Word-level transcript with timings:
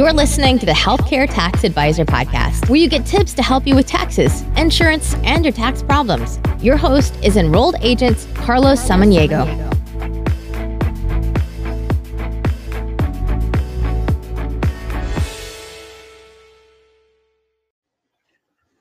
You're 0.00 0.14
listening 0.14 0.58
to 0.60 0.64
the 0.64 0.72
Healthcare 0.72 1.28
Tax 1.28 1.62
Advisor 1.62 2.06
Podcast, 2.06 2.70
where 2.70 2.78
you 2.78 2.88
get 2.88 3.04
tips 3.04 3.34
to 3.34 3.42
help 3.42 3.66
you 3.66 3.76
with 3.76 3.86
taxes, 3.86 4.40
insurance, 4.56 5.12
and 5.24 5.44
your 5.44 5.52
tax 5.52 5.82
problems. 5.82 6.40
Your 6.62 6.78
host 6.78 7.14
is 7.22 7.36
enrolled 7.36 7.74
agent 7.82 8.26
Carlos 8.34 8.82
Samaniego. 8.82 9.44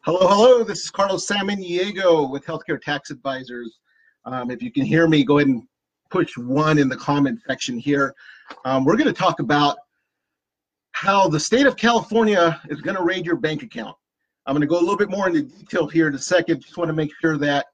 Hello, 0.03 0.25
hello. 0.25 0.63
This 0.63 0.85
is 0.85 0.89
Carlos 0.89 1.27
Samaniego 1.27 2.31
with 2.31 2.45
Healthcare 2.45 2.81
Tax 2.81 3.11
Advisors. 3.11 3.79
Um, 4.23 4.51
if 4.51 4.63
you 4.63 4.71
can 4.71 4.85
hear 4.85 5.05
me, 5.05 5.25
go 5.25 5.39
ahead 5.39 5.49
and 5.49 5.63
push 6.09 6.37
one 6.37 6.77
in 6.77 6.87
the 6.87 6.95
comment 6.95 7.41
section 7.45 7.77
here. 7.77 8.15
Um, 8.63 8.85
we're 8.85 8.95
going 8.95 9.13
to 9.13 9.13
talk 9.13 9.41
about 9.41 9.79
how 10.99 11.29
the 11.29 11.39
state 11.39 11.65
of 11.65 11.77
California 11.77 12.61
is 12.69 12.81
going 12.81 12.97
to 12.97 13.03
raid 13.03 13.25
your 13.25 13.37
bank 13.37 13.63
account. 13.63 13.95
I'm 14.45 14.53
going 14.53 14.59
to 14.59 14.67
go 14.67 14.77
a 14.77 14.81
little 14.81 14.97
bit 14.97 15.09
more 15.09 15.27
into 15.27 15.43
detail 15.43 15.87
here 15.87 16.09
in 16.09 16.15
a 16.15 16.19
second. 16.19 16.59
Just 16.61 16.75
want 16.75 16.89
to 16.89 16.93
make 16.93 17.13
sure 17.21 17.37
that 17.37 17.67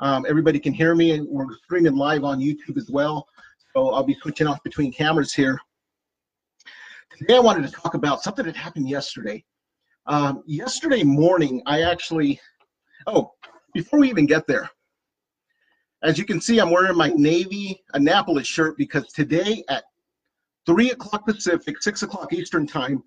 um, 0.00 0.26
everybody 0.28 0.58
can 0.58 0.72
hear 0.72 0.96
me, 0.96 1.12
and 1.12 1.24
we're 1.28 1.46
streaming 1.62 1.94
live 1.94 2.24
on 2.24 2.40
YouTube 2.40 2.76
as 2.76 2.90
well. 2.90 3.28
So 3.72 3.90
I'll 3.90 4.02
be 4.02 4.16
switching 4.20 4.48
off 4.48 4.60
between 4.64 4.92
cameras 4.92 5.32
here. 5.32 5.60
Today 7.16 7.36
I 7.36 7.38
wanted 7.38 7.64
to 7.68 7.72
talk 7.72 7.94
about 7.94 8.20
something 8.20 8.44
that 8.46 8.56
happened 8.56 8.88
yesterday. 8.88 9.44
Um, 10.06 10.42
yesterday 10.44 11.04
morning, 11.04 11.62
I 11.66 11.82
actually, 11.82 12.40
oh, 13.06 13.30
before 13.74 14.00
we 14.00 14.10
even 14.10 14.26
get 14.26 14.44
there, 14.48 14.68
as 16.02 16.18
you 16.18 16.24
can 16.24 16.40
see, 16.40 16.58
I'm 16.58 16.72
wearing 16.72 16.96
my 16.96 17.12
Navy 17.14 17.80
Annapolis 17.94 18.48
shirt 18.48 18.76
because 18.76 19.06
today 19.12 19.62
at 19.68 19.84
3 20.66 20.90
o'clock 20.90 21.26
Pacific, 21.26 21.82
6 21.82 22.02
o'clock 22.02 22.32
Eastern 22.32 22.66
Time. 22.66 23.02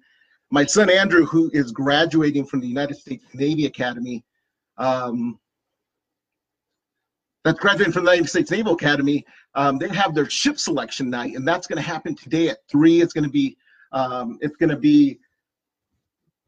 My 0.51 0.65
son 0.65 0.89
Andrew, 0.89 1.25
who 1.25 1.49
is 1.53 1.71
graduating 1.71 2.45
from 2.45 2.59
the 2.59 2.67
United 2.67 2.97
States 2.97 3.25
Navy 3.33 3.65
Academy, 3.65 4.23
um, 4.77 5.39
that's 7.43 7.59
graduating 7.59 7.93
from 7.93 8.05
the 8.05 8.11
United 8.11 8.29
States 8.29 8.51
Naval 8.51 8.73
Academy, 8.73 9.23
um, 9.53 9.77
they 9.77 9.87
have 9.89 10.15
their 10.15 10.29
ship 10.29 10.59
selection 10.59 11.09
night, 11.09 11.35
and 11.35 11.47
that's 11.47 11.67
going 11.67 11.77
to 11.77 11.87
happen 11.87 12.15
today 12.15 12.49
at 12.49 12.57
3. 12.67 13.01
It's 13.01 13.13
going 13.13 13.23
to 13.23 13.29
be 13.29 13.55
um, 13.91 14.37
it's 14.41 14.57
going 14.57 14.71
to 14.71 14.77
be 14.77 15.19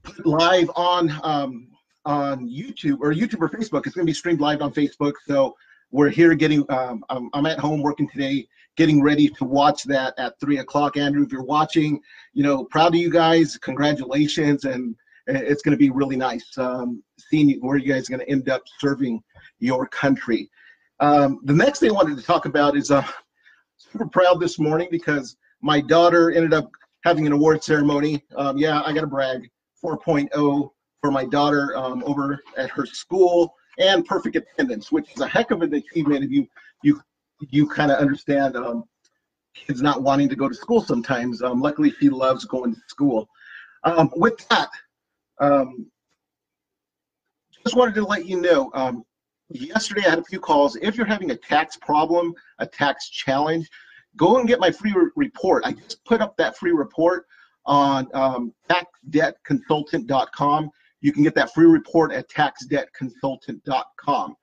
put 0.03 0.25
live 0.25 0.69
on 0.75 1.13
um, 1.23 1.69
on 2.05 2.49
YouTube 2.49 2.97
or 2.99 3.13
YouTube 3.13 3.41
or 3.41 3.49
Facebook. 3.49 3.85
It's 3.85 3.95
going 3.95 4.05
to 4.05 4.09
be 4.09 4.13
streamed 4.13 4.41
live 4.41 4.61
on 4.61 4.73
Facebook. 4.73 5.13
So 5.27 5.55
we're 5.91 6.09
here 6.09 6.33
getting. 6.35 6.65
Um, 6.69 7.05
I'm, 7.09 7.29
I'm, 7.33 7.45
at 7.45 7.59
home 7.59 7.81
working 7.81 8.09
today, 8.09 8.47
getting 8.77 9.01
ready 9.01 9.27
to 9.27 9.43
watch 9.43 9.83
that 9.83 10.13
at 10.17 10.39
three 10.39 10.59
o'clock. 10.59 10.95
Andrew, 10.95 11.23
if 11.23 11.31
you're 11.31 11.43
watching, 11.43 11.99
you 12.33 12.43
know, 12.43 12.63
proud 12.63 12.93
of 12.93 13.01
you 13.01 13.09
guys. 13.09 13.57
Congratulations, 13.57 14.65
and 14.65 14.95
it's 15.25 15.61
going 15.61 15.73
to 15.73 15.77
be 15.77 15.89
really 15.89 16.15
nice 16.15 16.57
um, 16.57 17.03
seeing 17.19 17.59
where 17.59 17.77
you 17.77 17.91
guys 17.91 18.07
are 18.07 18.15
going 18.15 18.25
to 18.25 18.31
end 18.31 18.47
up 18.49 18.61
serving 18.79 19.21
your 19.59 19.87
country. 19.87 20.49
Um, 20.99 21.39
the 21.43 21.53
next 21.53 21.79
thing 21.79 21.89
I 21.89 21.93
wanted 21.93 22.17
to 22.17 22.23
talk 22.23 22.45
about 22.45 22.77
is 22.77 22.91
uh, 22.91 23.05
super 23.77 24.07
proud 24.07 24.39
this 24.39 24.57
morning 24.57 24.87
because 24.89 25.35
my 25.61 25.81
daughter 25.81 26.31
ended 26.31 26.53
up 26.53 26.69
having 27.03 27.27
an 27.27 27.33
award 27.33 27.63
ceremony. 27.63 28.23
Um, 28.35 28.57
yeah, 28.57 28.81
I 28.85 28.93
got 28.93 29.01
to 29.01 29.07
brag. 29.07 29.49
4.0 29.83 30.71
for 31.01 31.11
my 31.11 31.25
daughter 31.25 31.75
um, 31.77 32.03
over 32.05 32.39
at 32.57 32.69
her 32.71 32.85
school 32.85 33.53
and 33.77 34.05
perfect 34.05 34.35
attendance, 34.35 34.91
which 34.91 35.13
is 35.13 35.21
a 35.21 35.27
heck 35.27 35.51
of 35.51 35.61
an 35.61 35.73
achievement 35.73 36.23
if 36.23 36.31
you 36.31 36.47
you 36.83 36.99
you 37.49 37.67
kind 37.67 37.91
of 37.91 37.99
understand 37.99 38.55
um, 38.55 38.83
kids 39.53 39.81
not 39.81 40.01
wanting 40.01 40.29
to 40.29 40.35
go 40.35 40.49
to 40.49 40.55
school 40.55 40.81
sometimes. 40.81 41.41
Um, 41.41 41.61
luckily, 41.61 41.93
she 41.99 42.09
loves 42.09 42.45
going 42.45 42.73
to 42.73 42.81
school. 42.87 43.27
Um, 43.83 44.11
with 44.15 44.47
that, 44.49 44.69
um, 45.39 45.85
just 47.63 47.75
wanted 47.75 47.95
to 47.95 48.05
let 48.05 48.25
you 48.25 48.41
know. 48.41 48.71
Um, 48.73 49.03
yesterday, 49.49 50.03
I 50.05 50.11
had 50.11 50.19
a 50.19 50.23
few 50.23 50.39
calls. 50.39 50.75
If 50.77 50.95
you're 50.95 51.05
having 51.05 51.31
a 51.31 51.35
tax 51.35 51.77
problem, 51.77 52.33
a 52.59 52.65
tax 52.65 53.09
challenge, 53.09 53.69
go 54.15 54.37
and 54.37 54.47
get 54.47 54.59
my 54.59 54.71
free 54.71 54.93
re- 54.93 55.11
report. 55.15 55.63
I 55.65 55.73
just 55.73 56.03
put 56.05 56.21
up 56.21 56.35
that 56.37 56.57
free 56.57 56.71
report 56.71 57.25
on 57.65 58.07
um, 58.13 58.53
taxdebtconsultant.com. 58.69 60.69
You 61.01 61.11
can 61.11 61.23
get 61.23 61.35
that 61.35 61.53
free 61.53 61.67
report 61.67 62.11
at 62.11 62.27
taxdebtconsultant.com. 62.29 64.35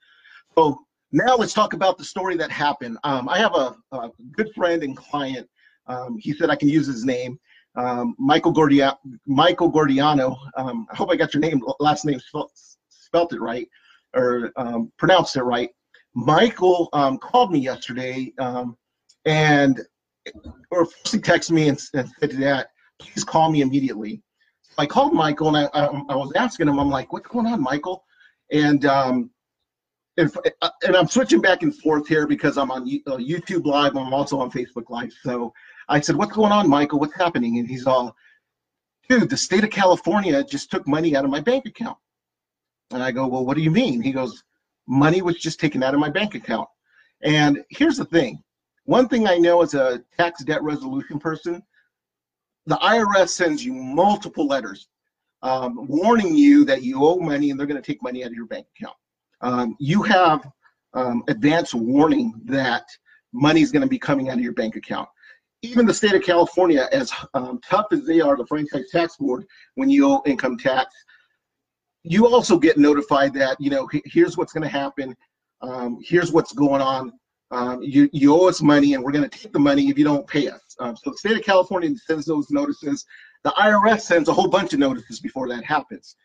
So 0.54 0.78
now 1.14 1.36
let's 1.36 1.54
talk 1.54 1.74
about 1.74 1.96
the 1.96 2.04
story 2.04 2.36
that 2.36 2.50
happened. 2.50 2.98
Um, 3.04 3.28
I 3.28 3.38
have 3.38 3.54
a, 3.54 3.76
a, 3.92 4.10
good 4.32 4.50
friend 4.54 4.82
and 4.82 4.96
client. 4.96 5.48
Um, 5.86 6.16
he 6.18 6.32
said 6.32 6.50
I 6.50 6.56
can 6.56 6.68
use 6.68 6.88
his 6.88 7.04
name. 7.04 7.38
Um, 7.76 8.16
Michael 8.18 8.52
Gordia- 8.52 8.96
Michael 9.26 9.70
Gordiano. 9.70 10.36
Um, 10.56 10.86
I 10.90 10.96
hope 10.96 11.10
I 11.10 11.16
got 11.16 11.32
your 11.32 11.40
name, 11.40 11.62
last 11.78 12.04
name 12.04 12.20
spelt, 12.20 13.32
it 13.32 13.40
right 13.40 13.68
or 14.16 14.50
um, 14.56 14.90
pronounced 14.98 15.36
it 15.36 15.44
right. 15.44 15.70
Michael 16.14 16.88
um, 16.92 17.16
called 17.18 17.52
me 17.52 17.60
yesterday 17.60 18.32
and 19.24 19.80
or 20.72 20.86
first 20.86 21.12
he 21.12 21.18
texted 21.18 21.52
me 21.52 21.68
and, 21.68 21.80
and 21.94 22.10
said 22.18 22.32
that 22.32 22.68
please 22.98 23.22
call 23.22 23.52
me 23.52 23.60
immediately. 23.60 24.20
So 24.62 24.74
I 24.78 24.86
called 24.86 25.14
Michael 25.14 25.54
and 25.54 25.68
I, 25.72 25.80
I, 25.80 25.86
I, 26.08 26.16
was 26.16 26.32
asking 26.34 26.68
him, 26.68 26.80
I'm 26.80 26.90
like, 26.90 27.12
what's 27.12 27.28
going 27.28 27.46
on, 27.46 27.62
Michael? 27.62 28.04
And 28.50 28.84
um, 28.84 29.30
and, 30.16 30.30
uh, 30.62 30.70
and 30.86 30.96
I'm 30.96 31.08
switching 31.08 31.40
back 31.40 31.62
and 31.62 31.76
forth 31.76 32.06
here 32.06 32.26
because 32.26 32.56
I'm 32.56 32.70
on 32.70 32.82
uh, 33.06 33.16
YouTube 33.16 33.66
Live. 33.66 33.96
I'm 33.96 34.14
also 34.14 34.38
on 34.38 34.50
Facebook 34.50 34.88
Live. 34.90 35.12
So 35.22 35.52
I 35.88 36.00
said, 36.00 36.16
what's 36.16 36.32
going 36.32 36.52
on, 36.52 36.68
Michael? 36.68 37.00
What's 37.00 37.14
happening? 37.14 37.58
And 37.58 37.68
he's 37.68 37.86
all, 37.86 38.14
dude, 39.08 39.28
the 39.28 39.36
state 39.36 39.64
of 39.64 39.70
California 39.70 40.44
just 40.44 40.70
took 40.70 40.86
money 40.86 41.16
out 41.16 41.24
of 41.24 41.30
my 41.30 41.40
bank 41.40 41.66
account. 41.66 41.98
And 42.92 43.02
I 43.02 43.10
go, 43.10 43.26
well, 43.26 43.44
what 43.44 43.56
do 43.56 43.62
you 43.62 43.70
mean? 43.70 44.02
He 44.02 44.12
goes, 44.12 44.44
money 44.86 45.22
was 45.22 45.36
just 45.36 45.58
taken 45.58 45.82
out 45.82 45.94
of 45.94 46.00
my 46.00 46.10
bank 46.10 46.34
account. 46.34 46.68
And 47.22 47.64
here's 47.70 47.96
the 47.96 48.04
thing. 48.04 48.42
One 48.84 49.08
thing 49.08 49.26
I 49.26 49.38
know 49.38 49.62
as 49.62 49.74
a 49.74 50.04
tax 50.16 50.44
debt 50.44 50.62
resolution 50.62 51.18
person, 51.18 51.62
the 52.66 52.76
IRS 52.76 53.30
sends 53.30 53.64
you 53.64 53.72
multiple 53.72 54.46
letters 54.46 54.88
um, 55.42 55.86
warning 55.88 56.34
you 56.34 56.64
that 56.64 56.82
you 56.82 57.04
owe 57.04 57.18
money 57.18 57.50
and 57.50 57.58
they're 57.58 57.66
going 57.66 57.80
to 57.80 57.86
take 57.86 58.02
money 58.02 58.24
out 58.24 58.28
of 58.28 58.34
your 58.34 58.46
bank 58.46 58.66
account. 58.76 58.96
Um, 59.40 59.76
you 59.78 60.02
have 60.02 60.46
um, 60.94 61.22
advance 61.28 61.74
warning 61.74 62.40
that 62.44 62.84
money 63.32 63.60
is 63.60 63.72
going 63.72 63.82
to 63.82 63.88
be 63.88 63.98
coming 63.98 64.30
out 64.30 64.38
of 64.38 64.44
your 64.44 64.52
bank 64.52 64.76
account. 64.76 65.08
Even 65.62 65.86
the 65.86 65.94
state 65.94 66.14
of 66.14 66.22
California, 66.22 66.88
as 66.92 67.12
um, 67.34 67.58
tough 67.68 67.86
as 67.90 68.04
they 68.04 68.20
are, 68.20 68.36
the 68.36 68.46
franchise 68.46 68.90
tax 68.90 69.16
board, 69.16 69.44
when 69.76 69.88
you 69.88 70.06
owe 70.06 70.22
income 70.26 70.58
tax, 70.58 70.94
you 72.02 72.26
also 72.26 72.58
get 72.58 72.76
notified 72.76 73.32
that 73.32 73.58
you 73.58 73.70
know 73.70 73.88
here's 74.04 74.36
what's 74.36 74.52
going 74.52 74.62
to 74.62 74.68
happen, 74.68 75.16
um, 75.62 75.98
here's 76.02 76.32
what's 76.32 76.52
going 76.52 76.82
on. 76.82 77.12
Um, 77.50 77.82
you, 77.82 78.10
you 78.12 78.34
owe 78.34 78.48
us 78.48 78.60
money 78.60 78.94
and 78.94 79.02
we're 79.04 79.12
going 79.12 79.28
to 79.28 79.38
take 79.38 79.52
the 79.52 79.58
money 79.58 79.88
if 79.88 79.96
you 79.96 80.04
don't 80.04 80.26
pay 80.26 80.48
us. 80.48 80.60
Um, 80.80 80.96
so 80.96 81.10
the 81.10 81.16
state 81.16 81.36
of 81.36 81.44
California 81.44 81.90
sends 82.04 82.26
those 82.26 82.50
notices. 82.50 83.04
The 83.44 83.50
IRS 83.50 84.00
sends 84.00 84.28
a 84.28 84.32
whole 84.32 84.48
bunch 84.48 84.72
of 84.72 84.80
notices 84.80 85.20
before 85.20 85.48
that 85.48 85.64
happens. 85.64 86.16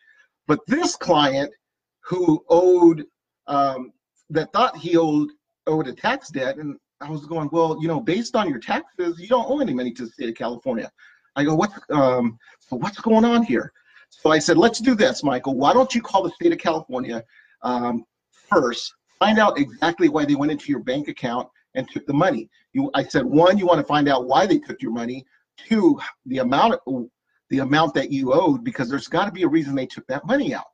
But 0.48 0.58
this 0.66 0.96
client 0.96 1.52
who 2.00 2.44
owed, 2.48 3.04
um, 3.46 3.92
that 4.30 4.52
thought 4.52 4.76
he 4.76 4.96
owed, 4.96 5.30
owed 5.66 5.88
a 5.88 5.92
tax 5.92 6.30
debt, 6.30 6.56
and 6.56 6.76
I 7.00 7.10
was 7.10 7.26
going, 7.26 7.48
well, 7.52 7.78
you 7.80 7.88
know, 7.88 8.00
based 8.00 8.36
on 8.36 8.48
your 8.48 8.58
taxes, 8.58 9.18
you 9.18 9.28
don't 9.28 9.48
owe 9.48 9.60
any 9.60 9.74
money 9.74 9.92
to 9.92 10.04
the 10.04 10.10
state 10.10 10.28
of 10.28 10.34
California. 10.34 10.90
I 11.36 11.44
go, 11.44 11.54
what? 11.54 11.70
Um, 11.90 12.38
so 12.58 12.76
what's 12.76 13.00
going 13.00 13.24
on 13.24 13.42
here? 13.42 13.72
So 14.10 14.30
I 14.30 14.38
said, 14.38 14.58
let's 14.58 14.80
do 14.80 14.94
this, 14.94 15.22
Michael. 15.22 15.54
Why 15.54 15.72
don't 15.72 15.94
you 15.94 16.02
call 16.02 16.24
the 16.24 16.30
state 16.30 16.52
of 16.52 16.58
California 16.58 17.24
um, 17.62 18.04
first? 18.30 18.94
Find 19.18 19.38
out 19.38 19.58
exactly 19.58 20.08
why 20.08 20.24
they 20.24 20.34
went 20.34 20.50
into 20.50 20.70
your 20.70 20.80
bank 20.80 21.08
account 21.08 21.48
and 21.74 21.88
took 21.88 22.06
the 22.06 22.12
money. 22.12 22.48
You, 22.72 22.90
I 22.94 23.04
said, 23.04 23.24
one, 23.24 23.56
you 23.56 23.66
want 23.66 23.78
to 23.80 23.86
find 23.86 24.08
out 24.08 24.26
why 24.26 24.46
they 24.46 24.58
took 24.58 24.82
your 24.82 24.92
money. 24.92 25.24
Two, 25.56 26.00
the 26.26 26.38
amount 26.38 26.80
of, 26.86 27.06
the 27.50 27.58
amount 27.60 27.94
that 27.94 28.10
you 28.10 28.32
owed, 28.32 28.64
because 28.64 28.88
there's 28.88 29.08
got 29.08 29.26
to 29.26 29.32
be 29.32 29.42
a 29.44 29.48
reason 29.48 29.74
they 29.74 29.86
took 29.86 30.06
that 30.08 30.26
money 30.26 30.54
out. 30.54 30.66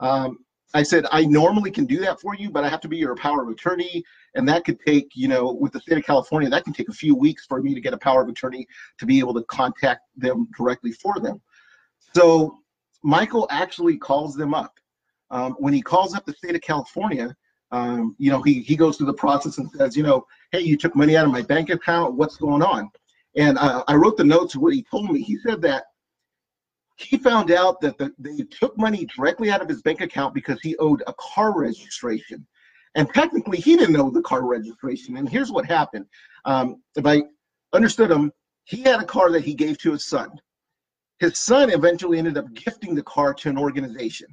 Um, 0.00 0.38
I 0.74 0.82
said, 0.82 1.06
I 1.12 1.24
normally 1.24 1.70
can 1.70 1.86
do 1.86 1.98
that 2.00 2.20
for 2.20 2.34
you, 2.34 2.50
but 2.50 2.64
I 2.64 2.68
have 2.68 2.80
to 2.82 2.88
be 2.88 2.96
your 2.96 3.14
power 3.14 3.42
of 3.42 3.48
attorney. 3.48 4.02
And 4.34 4.48
that 4.48 4.64
could 4.64 4.78
take, 4.80 5.10
you 5.14 5.28
know, 5.28 5.52
with 5.52 5.72
the 5.72 5.80
state 5.80 5.98
of 5.98 6.04
California, 6.04 6.48
that 6.50 6.64
can 6.64 6.72
take 6.72 6.88
a 6.88 6.92
few 6.92 7.14
weeks 7.14 7.46
for 7.46 7.62
me 7.62 7.74
to 7.74 7.80
get 7.80 7.94
a 7.94 7.98
power 7.98 8.22
of 8.22 8.28
attorney 8.28 8.66
to 8.98 9.06
be 9.06 9.18
able 9.18 9.34
to 9.34 9.42
contact 9.44 10.00
them 10.16 10.48
directly 10.56 10.92
for 10.92 11.14
them. 11.20 11.40
So 12.14 12.58
Michael 13.02 13.46
actually 13.50 13.96
calls 13.96 14.34
them 14.34 14.54
up. 14.54 14.78
Um, 15.30 15.52
when 15.58 15.72
he 15.72 15.82
calls 15.82 16.14
up 16.14 16.24
the 16.24 16.32
state 16.32 16.54
of 16.54 16.60
California, 16.60 17.34
um, 17.72 18.14
you 18.18 18.30
know, 18.30 18.42
he, 18.42 18.60
he 18.60 18.76
goes 18.76 18.96
through 18.96 19.06
the 19.06 19.14
process 19.14 19.58
and 19.58 19.70
says, 19.70 19.96
you 19.96 20.02
know, 20.02 20.26
hey, 20.52 20.60
you 20.60 20.76
took 20.76 20.94
money 20.94 21.16
out 21.16 21.26
of 21.26 21.32
my 21.32 21.42
bank 21.42 21.70
account. 21.70 22.14
What's 22.14 22.36
going 22.36 22.62
on? 22.62 22.90
And 23.36 23.58
uh, 23.58 23.82
I 23.88 23.94
wrote 23.94 24.16
the 24.16 24.24
notes 24.24 24.54
of 24.54 24.62
what 24.62 24.72
he 24.72 24.82
told 24.82 25.10
me. 25.10 25.20
He 25.20 25.36
said 25.38 25.60
that 25.62 25.84
he 26.96 27.18
found 27.18 27.50
out 27.50 27.80
that 27.82 27.98
the, 27.98 28.12
they 28.18 28.38
took 28.44 28.76
money 28.78 29.06
directly 29.14 29.50
out 29.50 29.62
of 29.62 29.68
his 29.68 29.82
bank 29.82 30.00
account 30.00 30.34
because 30.34 30.58
he 30.62 30.76
owed 30.78 31.02
a 31.06 31.14
car 31.18 31.58
registration. 31.58 32.46
And 32.94 33.12
technically, 33.12 33.58
he 33.58 33.76
didn't 33.76 33.92
know 33.92 34.10
the 34.10 34.22
car 34.22 34.46
registration. 34.46 35.18
And 35.18 35.28
here's 35.28 35.52
what 35.52 35.66
happened. 35.66 36.06
Um, 36.46 36.82
if 36.96 37.04
I 37.04 37.22
understood 37.74 38.10
him, 38.10 38.32
he 38.64 38.82
had 38.82 39.00
a 39.00 39.04
car 39.04 39.30
that 39.30 39.44
he 39.44 39.54
gave 39.54 39.76
to 39.78 39.92
his 39.92 40.06
son. 40.06 40.30
his 41.18 41.38
son 41.38 41.70
eventually 41.70 42.18
ended 42.18 42.36
up 42.36 42.52
gifting 42.54 42.94
the 42.94 43.02
car 43.02 43.32
to 43.34 43.48
an 43.48 43.58
organization. 43.58 44.28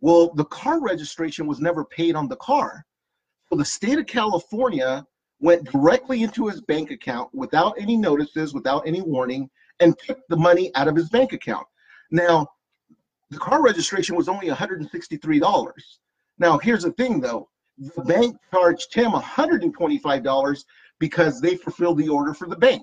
Well, 0.00 0.32
the 0.34 0.44
car 0.46 0.80
registration 0.80 1.46
was 1.46 1.60
never 1.60 1.84
paid 1.84 2.14
on 2.14 2.28
the 2.28 2.36
car. 2.36 2.84
So 3.48 3.56
the 3.56 3.64
state 3.64 3.98
of 3.98 4.06
California 4.06 5.06
went 5.40 5.70
directly 5.70 6.22
into 6.22 6.46
his 6.48 6.60
bank 6.62 6.90
account 6.90 7.30
without 7.34 7.74
any 7.78 7.96
notices, 7.96 8.54
without 8.54 8.86
any 8.86 9.02
warning, 9.02 9.50
and 9.80 9.94
took 9.98 10.18
the 10.28 10.36
money 10.36 10.74
out 10.74 10.88
of 10.88 10.96
his 10.96 11.08
bank 11.10 11.32
account. 11.32 11.66
Now, 12.10 12.46
the 13.30 13.38
car 13.38 13.62
registration 13.62 14.16
was 14.16 14.28
only 14.28 14.48
$163. 14.48 15.72
Now, 16.38 16.58
here's 16.58 16.82
the 16.82 16.92
thing 16.92 17.20
though 17.20 17.48
the 17.78 18.02
bank 18.02 18.36
charged 18.50 18.94
him 18.94 19.12
$125 19.12 20.64
because 20.98 21.40
they 21.40 21.56
fulfilled 21.56 21.98
the 21.98 22.08
order 22.08 22.32
for 22.32 22.48
the 22.48 22.56
bank. 22.56 22.82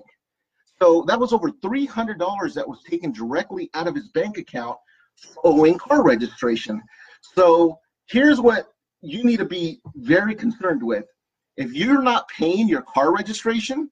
So 0.80 1.04
that 1.08 1.18
was 1.18 1.32
over 1.32 1.50
$300 1.50 2.54
that 2.54 2.68
was 2.68 2.82
taken 2.88 3.12
directly 3.12 3.70
out 3.74 3.88
of 3.88 3.94
his 3.94 4.08
bank 4.08 4.38
account 4.38 4.76
for 5.16 5.34
owing 5.44 5.78
car 5.78 6.04
registration. 6.04 6.82
So 7.22 7.78
here's 8.06 8.40
what 8.40 8.66
you 9.00 9.24
need 9.24 9.38
to 9.38 9.44
be 9.44 9.80
very 9.96 10.34
concerned 10.34 10.82
with. 10.82 11.04
If 11.56 11.72
you're 11.72 12.02
not 12.02 12.28
paying 12.28 12.68
your 12.68 12.82
car 12.82 13.14
registration 13.14 13.90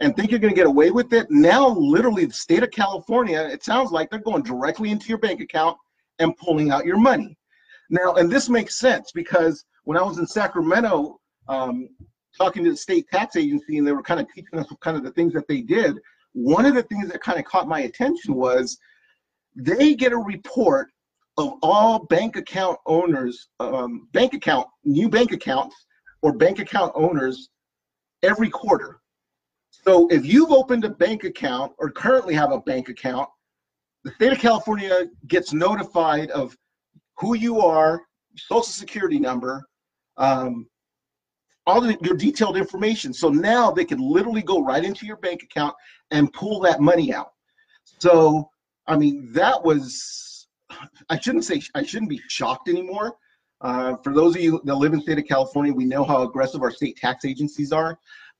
and 0.00 0.16
think 0.16 0.30
you're 0.30 0.40
going 0.40 0.52
to 0.52 0.58
get 0.58 0.66
away 0.66 0.90
with 0.90 1.12
it, 1.12 1.30
now 1.30 1.68
literally 1.68 2.24
the 2.24 2.32
state 2.32 2.62
of 2.62 2.70
California, 2.70 3.40
it 3.40 3.62
sounds 3.62 3.92
like 3.92 4.10
they're 4.10 4.18
going 4.20 4.42
directly 4.42 4.90
into 4.90 5.08
your 5.08 5.18
bank 5.18 5.40
account 5.40 5.76
and 6.18 6.36
pulling 6.36 6.70
out 6.70 6.84
your 6.84 6.96
money. 6.96 7.36
Now, 7.90 8.14
and 8.14 8.30
this 8.30 8.48
makes 8.48 8.76
sense 8.76 9.12
because 9.12 9.64
when 9.84 9.98
I 9.98 10.02
was 10.02 10.18
in 10.18 10.26
Sacramento 10.26 11.20
um, 11.48 11.88
talking 12.36 12.64
to 12.64 12.70
the 12.70 12.76
state 12.76 13.06
tax 13.12 13.36
agency 13.36 13.78
and 13.78 13.86
they 13.86 13.92
were 13.92 14.02
kind 14.02 14.20
of 14.20 14.26
teaching 14.32 14.58
us 14.58 14.66
kind 14.80 14.96
of 14.96 15.04
the 15.04 15.12
things 15.12 15.32
that 15.34 15.46
they 15.46 15.60
did, 15.60 15.98
one 16.32 16.64
of 16.64 16.74
the 16.74 16.82
things 16.84 17.10
that 17.10 17.20
kind 17.20 17.38
of 17.38 17.44
caught 17.44 17.68
my 17.68 17.80
attention 17.80 18.34
was 18.34 18.78
they 19.54 19.94
get 19.94 20.12
a 20.12 20.16
report 20.16 20.88
of 21.36 21.54
all 21.62 22.06
bank 22.06 22.36
account 22.36 22.78
owners, 22.86 23.48
um, 23.60 24.08
bank 24.12 24.34
account, 24.34 24.66
new 24.84 25.08
bank 25.08 25.32
accounts 25.32 25.76
or 26.22 26.32
bank 26.32 26.58
account 26.58 26.92
owners 26.94 27.50
every 28.22 28.48
quarter. 28.48 29.01
So 29.84 30.06
if 30.08 30.24
you've 30.24 30.52
opened 30.52 30.84
a 30.84 30.90
bank 30.90 31.24
account 31.24 31.72
or 31.78 31.90
currently 31.90 32.34
have 32.34 32.52
a 32.52 32.60
bank 32.60 32.88
account, 32.88 33.28
the 34.04 34.12
state 34.12 34.32
of 34.32 34.38
California 34.38 35.06
gets 35.26 35.52
notified 35.52 36.30
of 36.30 36.56
who 37.18 37.34
you 37.36 37.60
are, 37.60 38.02
social 38.36 38.62
security 38.62 39.18
number, 39.18 39.64
um, 40.16 40.66
all 41.66 41.80
the, 41.80 41.96
your 42.02 42.16
detailed 42.16 42.56
information. 42.56 43.12
So 43.12 43.28
now 43.28 43.70
they 43.70 43.84
can 43.84 43.98
literally 43.98 44.42
go 44.42 44.62
right 44.62 44.84
into 44.84 45.06
your 45.06 45.16
bank 45.16 45.42
account 45.42 45.74
and 46.10 46.32
pull 46.32 46.60
that 46.60 46.80
money 46.80 47.12
out. 47.12 47.32
So, 48.00 48.48
I 48.86 48.96
mean, 48.96 49.32
that 49.32 49.62
was, 49.62 50.48
I 51.08 51.18
shouldn't 51.18 51.44
say, 51.44 51.62
I 51.74 51.84
shouldn't 51.84 52.10
be 52.10 52.20
shocked 52.28 52.68
anymore. 52.68 53.14
Uh, 53.60 53.96
for 54.02 54.12
those 54.12 54.34
of 54.34 54.42
you 54.42 54.60
that 54.64 54.74
live 54.74 54.92
in 54.92 54.98
the 54.98 55.04
state 55.04 55.18
of 55.18 55.26
California, 55.26 55.72
we 55.72 55.84
know 55.84 56.02
how 56.02 56.22
aggressive 56.22 56.62
our 56.62 56.72
state 56.72 56.96
tax 56.96 57.24
agencies 57.24 57.70
are, 57.70 57.96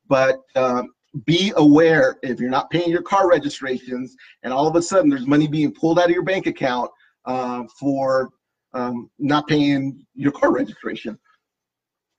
but 0.08 0.40
um, 0.56 0.88
be 1.26 1.52
aware 1.56 2.16
if 2.22 2.40
you're 2.40 2.50
not 2.50 2.70
paying 2.70 2.90
your 2.90 3.02
car 3.02 3.28
registrations 3.28 4.16
and 4.42 4.52
all 4.52 4.66
of 4.66 4.76
a 4.76 4.82
sudden 4.82 5.10
there's 5.10 5.26
money 5.26 5.46
being 5.46 5.72
pulled 5.72 5.98
out 5.98 6.06
of 6.06 6.10
your 6.10 6.22
bank 6.22 6.46
account 6.46 6.90
uh, 7.26 7.64
for 7.78 8.30
um, 8.74 9.10
not 9.18 9.46
paying 9.46 10.04
your 10.14 10.32
car 10.32 10.52
registration. 10.52 11.18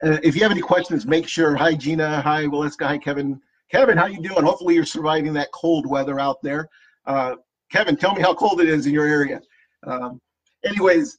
Uh, 0.04 0.20
if 0.22 0.36
you 0.36 0.42
have 0.42 0.52
any 0.52 0.62
questions, 0.62 1.06
make 1.06 1.28
sure. 1.28 1.56
Hi, 1.56 1.74
Gina. 1.74 2.22
Hi, 2.22 2.46
Williska. 2.46 2.86
Hi, 2.86 2.98
Kevin. 2.98 3.40
Kevin, 3.72 3.98
how 3.98 4.06
you 4.06 4.22
doing? 4.22 4.44
Hopefully 4.44 4.76
you're 4.76 4.86
surviving 4.86 5.34
that 5.34 5.52
cold 5.52 5.88
weather 5.88 6.20
out 6.20 6.42
there. 6.44 6.68
Uh, 7.06 7.36
Kevin, 7.72 7.96
tell 7.96 8.14
me 8.14 8.22
how 8.22 8.34
cold 8.34 8.62
it 8.62 8.70
is 8.70 8.86
in 8.86 8.94
your 8.94 9.08
area. 9.08 9.42
Um, 9.88 10.22
anyways, 10.64 11.18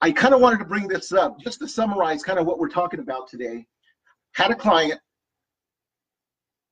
I 0.00 0.10
kind 0.10 0.34
of 0.34 0.40
wanted 0.40 0.58
to 0.58 0.64
bring 0.64 0.88
this 0.88 1.12
up 1.12 1.38
just 1.38 1.60
to 1.60 1.68
summarize 1.68 2.22
kind 2.22 2.38
of 2.38 2.46
what 2.46 2.58
we're 2.58 2.68
talking 2.68 3.00
about 3.00 3.28
today. 3.28 3.66
Had 4.34 4.50
a 4.50 4.56
client, 4.56 5.00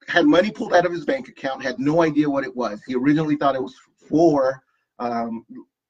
had 0.09 0.27
money 0.27 0.51
pulled 0.51 0.75
out 0.75 0.87
of 0.87 0.93
his 0.93 1.05
bank 1.05 1.29
account, 1.29 1.63
had 1.63 1.79
no 1.79 2.03
idea 2.03 2.29
what 2.31 2.45
it 2.45 2.55
was. 2.55 2.81
He 2.87 2.95
originally 2.95 3.37
thought 3.37 3.57
it 3.57 3.63
was 3.63 3.75
for 4.09 4.63
um, 4.99 5.45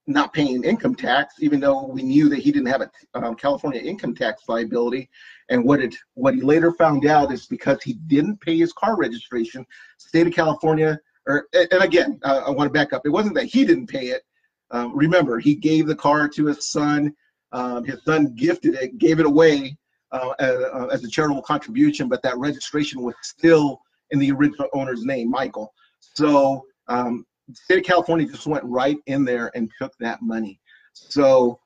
not 0.06 0.32
paying 0.32 0.64
income 0.64 0.94
tax, 0.94 1.34
even 1.40 1.60
though 1.60 1.86
we 1.86 2.02
knew 2.02 2.28
that 2.28 2.38
he 2.38 2.52
didn't 2.52 2.68
have 2.68 2.82
a 2.82 2.90
um, 3.14 3.34
California 3.34 3.80
income 3.80 4.14
tax 4.14 4.42
liability. 4.48 5.10
And 5.48 5.64
what 5.64 5.80
it 5.80 5.94
what 6.14 6.34
he 6.34 6.40
later 6.40 6.72
found 6.72 7.06
out 7.06 7.32
is 7.32 7.46
because 7.46 7.82
he 7.82 7.94
didn't 8.06 8.40
pay 8.40 8.56
his 8.56 8.72
car 8.72 8.96
registration, 8.96 9.66
state 9.98 10.26
of 10.26 10.32
California. 10.32 10.98
Or 11.26 11.48
and 11.52 11.82
again, 11.82 12.20
uh, 12.22 12.42
I 12.46 12.50
want 12.50 12.68
to 12.68 12.72
back 12.72 12.92
up. 12.92 13.02
It 13.04 13.10
wasn't 13.10 13.34
that 13.34 13.46
he 13.46 13.64
didn't 13.64 13.88
pay 13.88 14.08
it. 14.08 14.22
Um, 14.70 14.96
remember, 14.96 15.38
he 15.38 15.54
gave 15.54 15.86
the 15.86 15.94
car 15.94 16.28
to 16.28 16.46
his 16.46 16.68
son. 16.68 17.14
Um, 17.52 17.84
his 17.84 18.02
son 18.04 18.34
gifted 18.34 18.74
it, 18.74 18.98
gave 18.98 19.20
it 19.20 19.26
away 19.26 19.76
uh, 20.12 20.34
as, 20.38 20.56
uh, 20.56 20.88
as 20.92 21.04
a 21.04 21.08
charitable 21.08 21.42
contribution, 21.42 22.08
but 22.08 22.22
that 22.22 22.36
registration 22.38 23.02
was 23.02 23.14
still 23.22 23.80
in 24.10 24.18
the 24.18 24.32
original 24.32 24.68
owner's 24.72 25.04
name, 25.04 25.30
Michael. 25.30 25.72
So 26.00 26.64
um, 26.88 27.24
the 27.48 27.54
state 27.54 27.78
of 27.78 27.84
California 27.84 28.26
just 28.26 28.46
went 28.46 28.64
right 28.64 28.98
in 29.06 29.24
there 29.24 29.50
and 29.54 29.70
took 29.80 29.92
that 30.00 30.22
money. 30.22 30.60
So 30.92 31.60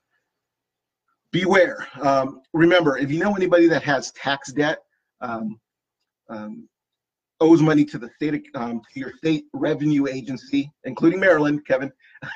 beware. 1.32 1.86
Um, 2.02 2.42
remember, 2.52 2.98
if 2.98 3.10
you 3.10 3.18
know 3.18 3.34
anybody 3.34 3.66
that 3.68 3.82
has 3.82 4.12
tax 4.12 4.52
debt, 4.52 4.78
um, 5.20 5.60
um, 6.28 6.68
owes 7.40 7.62
money 7.62 7.84
to 7.86 7.98
the 7.98 8.10
state, 8.16 8.44
um, 8.54 8.82
to 8.92 9.00
your 9.00 9.12
state 9.16 9.44
revenue 9.54 10.06
agency, 10.06 10.70
including 10.84 11.18
Maryland, 11.18 11.64
Kevin, 11.66 11.90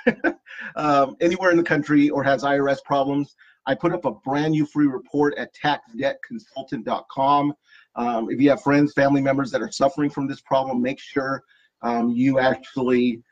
um, 0.77 1.17
anywhere 1.21 1.51
in 1.51 1.57
the 1.57 1.63
country, 1.63 2.09
or 2.09 2.25
has 2.25 2.43
IRS 2.43 2.79
problems, 2.85 3.35
I 3.67 3.75
put 3.75 3.93
up 3.93 4.05
a 4.05 4.13
brand 4.13 4.53
new 4.53 4.67
free 4.67 4.87
report 4.87 5.35
at 5.37 5.55
taxdebtconsultant.com. 5.55 7.55
Um, 7.97 8.31
if 8.31 8.41
you 8.41 8.51
have 8.51 8.63
friends, 8.63 8.93
family 8.93 9.21
members 9.21 9.51
that 9.51 9.63
are 9.63 9.71
suffering 9.71 10.11
from 10.11 10.27
this 10.27 10.41
problem, 10.41 10.83
make 10.83 11.01
sure 11.01 11.43
um, 11.83 12.11
you 12.11 12.39
actually 12.39 13.23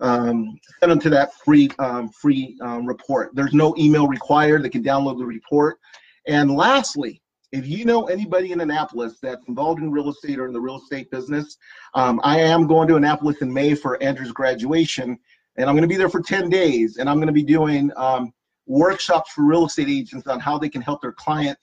um, 0.00 0.58
send 0.80 0.92
them 0.92 1.00
to 1.00 1.10
that 1.10 1.34
free 1.34 1.70
um, 1.78 2.08
free 2.10 2.56
um, 2.60 2.86
report. 2.86 3.34
There's 3.34 3.54
no 3.54 3.74
email 3.78 4.08
required. 4.08 4.62
They 4.62 4.68
can 4.68 4.82
download 4.82 5.18
the 5.18 5.24
report. 5.24 5.78
And 6.26 6.54
lastly, 6.54 7.22
if 7.52 7.66
you 7.66 7.84
know 7.84 8.06
anybody 8.06 8.52
in 8.52 8.60
Annapolis 8.60 9.18
that's 9.20 9.46
involved 9.48 9.80
in 9.80 9.90
real 9.90 10.10
estate 10.10 10.38
or 10.38 10.46
in 10.46 10.52
the 10.52 10.60
real 10.60 10.78
estate 10.78 11.10
business, 11.10 11.56
um, 11.94 12.20
I 12.24 12.40
am 12.40 12.66
going 12.66 12.88
to 12.88 12.96
Annapolis 12.96 13.40
in 13.40 13.52
May 13.52 13.74
for 13.74 14.02
Andrew's 14.02 14.32
graduation, 14.32 15.18
and 15.56 15.68
I'm 15.68 15.76
going 15.76 15.82
to 15.82 15.88
be 15.88 15.96
there 15.96 16.10
for 16.10 16.20
10 16.20 16.50
days, 16.50 16.98
and 16.98 17.08
I'm 17.08 17.16
going 17.16 17.28
to 17.28 17.32
be 17.32 17.44
doing 17.44 17.90
um, 17.96 18.32
workshops 18.66 19.32
for 19.32 19.44
real 19.44 19.66
estate 19.66 19.88
agents 19.88 20.26
on 20.26 20.40
how 20.40 20.58
they 20.58 20.68
can 20.68 20.82
help 20.82 21.00
their 21.00 21.12
clients 21.12 21.62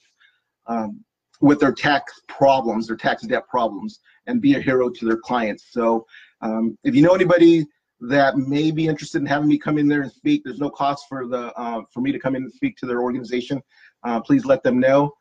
um, 0.67 1.03
with 1.41 1.59
their 1.59 1.73
tax 1.73 2.21
problems, 2.27 2.87
their 2.87 2.95
tax 2.95 3.23
debt 3.23 3.47
problems, 3.47 3.99
and 4.27 4.41
be 4.41 4.55
a 4.55 4.59
hero 4.59 4.89
to 4.89 5.05
their 5.05 5.17
clients. 5.17 5.65
So 5.71 6.05
if 6.83 6.95
you 6.95 7.01
know 7.01 7.13
anybody 7.13 7.65
that 8.09 8.37
may 8.37 8.71
be 8.71 8.87
interested 8.87 9.21
in 9.21 9.25
having 9.25 9.47
me 9.47 9.57
come 9.57 9.77
in 9.77 9.87
there 9.87 10.01
and 10.01 10.11
speak. 10.11 10.43
There's 10.43 10.59
no 10.59 10.69
cost 10.69 11.05
for 11.07 11.25
the 11.25 11.57
uh, 11.57 11.83
for 11.91 12.01
me 12.01 12.11
to 12.11 12.19
come 12.19 12.35
in 12.35 12.43
and 12.43 12.51
speak 12.51 12.75
to 12.77 12.85
their 12.85 13.01
organization. 13.01 13.61
Uh, 14.03 14.19
please 14.19 14.43
let 14.45 14.61
them 14.63 14.79
know. 14.79 15.13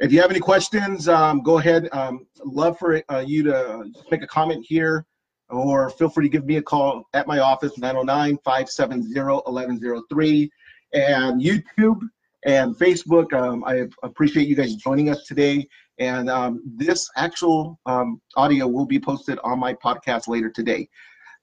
If 0.00 0.12
you 0.12 0.20
have 0.20 0.30
any 0.30 0.40
questions, 0.40 1.08
um, 1.08 1.42
go 1.42 1.58
ahead. 1.58 1.88
Um, 1.92 2.26
love 2.44 2.78
for 2.78 3.02
uh, 3.10 3.24
you 3.26 3.42
to 3.44 3.90
make 4.10 4.22
a 4.22 4.26
comment 4.26 4.66
here 4.68 5.06
or 5.50 5.90
feel 5.90 6.08
free 6.08 6.26
to 6.26 6.30
give 6.30 6.44
me 6.44 6.56
a 6.56 6.62
call 6.62 7.04
at 7.14 7.26
my 7.26 7.38
office, 7.38 7.72
909-570-1103. 7.78 10.50
And 10.92 11.40
YouTube 11.40 12.00
and 12.44 12.74
Facebook, 12.76 13.32
um, 13.32 13.64
I 13.64 13.86
appreciate 14.02 14.48
you 14.48 14.54
guys 14.54 14.74
joining 14.76 15.10
us 15.10 15.24
today. 15.26 15.66
And 15.98 16.30
um, 16.30 16.62
this 16.64 17.08
actual 17.16 17.78
um, 17.86 18.20
audio 18.36 18.66
will 18.66 18.86
be 18.86 19.00
posted 19.00 19.38
on 19.42 19.58
my 19.58 19.74
podcast 19.74 20.28
later 20.28 20.48
today. 20.48 20.88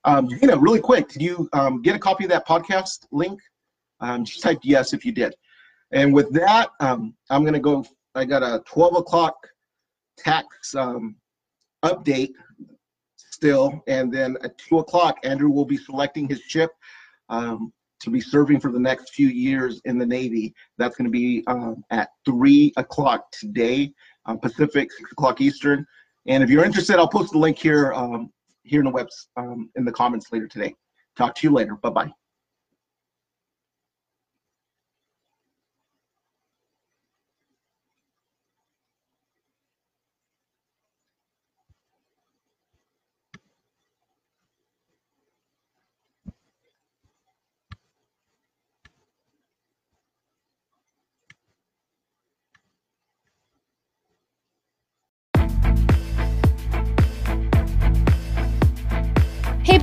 Um, 0.06 0.30
Gina, 0.30 0.58
really 0.58 0.80
quick, 0.80 1.10
did 1.10 1.22
you 1.22 1.50
um, 1.54 1.82
get 1.82 1.96
a 1.96 2.00
copy 2.00 2.24
of 2.26 2.30
that 2.30 2.48
podcast 2.48 3.06
link? 3.12 3.40
Um, 4.00 4.24
just 4.24 4.42
type 4.42 4.60
yes 4.64 4.94
if 4.94 5.04
you 5.04 5.12
did. 5.12 5.36
And 5.92 6.14
with 6.14 6.32
that, 6.34 6.70
I'm 6.80 7.16
going 7.30 7.54
to 7.54 7.60
go. 7.60 7.86
I 8.14 8.26
got 8.26 8.44
a 8.44 8.64
12 8.66 8.96
o'clock 8.98 9.36
tax 10.18 10.76
update 11.84 12.32
still. 13.16 13.84
And 13.88 14.12
then 14.14 14.38
at 14.44 14.58
2 14.58 14.80
o'clock, 14.80 15.18
Andrew 15.24 15.50
will 15.50 15.66
be 15.66 15.78
selecting 15.78 16.28
his 16.28 16.42
chip. 16.42 16.72
To 18.06 18.12
be 18.12 18.22
serving 18.22 18.60
for 18.60 18.72
the 18.72 18.80
next 18.80 19.14
few 19.14 19.28
years 19.28 19.82
in 19.86 19.98
the 19.98 20.06
Navy. 20.06 20.54
That's 20.78 20.96
going 20.96 21.06
to 21.06 21.12
be 21.12 21.44
um, 21.48 21.84
at 21.92 22.10
3 22.26 22.74
o'clock 22.78 23.32
today, 23.32 23.94
uh, 24.26 24.36
Pacific, 24.36 24.92
6 24.92 25.12
o'clock 25.12 25.42
Eastern. 25.42 25.86
And 26.28 26.44
if 26.44 26.50
you're 26.50 26.66
interested, 26.66 26.98
I'll 26.98 27.08
post 27.08 27.34
the 27.34 27.38
link 27.38 27.58
here 27.58 27.94
um, 27.94 28.32
here 28.64 28.80
in 28.80 28.86
the 28.86 28.92
webs 28.92 29.28
um, 29.38 29.70
in 29.76 29.86
the 29.86 29.92
comments 29.92 30.28
later 30.32 30.48
today. 30.48 30.74
Talk 31.16 31.36
to 31.36 31.48
you 31.48 31.54
later. 31.54 31.76
Bye 31.76 31.90
bye. 31.90 32.25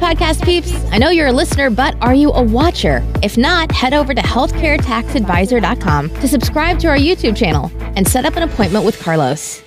Podcast 0.02 0.44
peeps. 0.44 0.74
I 0.90 0.98
know 0.98 1.10
you're 1.10 1.28
a 1.28 1.32
listener, 1.32 1.70
but 1.70 1.94
are 2.02 2.12
you 2.12 2.32
a 2.32 2.42
watcher? 2.42 3.04
If 3.22 3.38
not, 3.38 3.70
head 3.70 3.94
over 3.94 4.12
to 4.12 4.20
healthcaretaxadvisor.com 4.20 6.10
to 6.10 6.28
subscribe 6.28 6.80
to 6.80 6.88
our 6.88 6.98
YouTube 6.98 7.36
channel 7.36 7.70
and 7.94 8.06
set 8.06 8.24
up 8.24 8.34
an 8.34 8.42
appointment 8.42 8.84
with 8.84 8.98
Carlos. 8.98 9.61